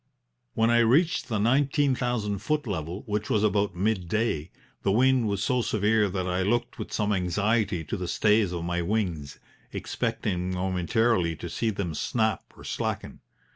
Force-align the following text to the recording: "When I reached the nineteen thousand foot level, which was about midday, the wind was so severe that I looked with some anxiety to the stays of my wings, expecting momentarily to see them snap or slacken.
"When 0.55 0.71
I 0.71 0.79
reached 0.79 1.27
the 1.29 1.37
nineteen 1.37 1.93
thousand 1.93 2.39
foot 2.39 2.65
level, 2.65 3.03
which 3.05 3.29
was 3.29 3.43
about 3.43 3.75
midday, 3.75 4.49
the 4.81 4.91
wind 4.91 5.27
was 5.27 5.43
so 5.43 5.61
severe 5.61 6.09
that 6.09 6.25
I 6.25 6.41
looked 6.41 6.79
with 6.79 6.91
some 6.91 7.13
anxiety 7.13 7.83
to 7.83 7.97
the 7.97 8.07
stays 8.07 8.51
of 8.51 8.63
my 8.65 8.81
wings, 8.81 9.39
expecting 9.71 10.55
momentarily 10.55 11.35
to 11.35 11.47
see 11.51 11.69
them 11.69 11.93
snap 11.93 12.51
or 12.57 12.63
slacken. 12.63 13.19